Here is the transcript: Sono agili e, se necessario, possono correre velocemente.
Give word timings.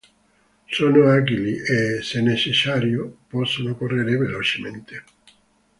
Sono 0.65 1.11
agili 1.11 1.57
e, 1.59 2.01
se 2.01 2.21
necessario, 2.23 3.17
possono 3.27 3.75
correre 3.75 4.17
velocemente. 4.17 5.03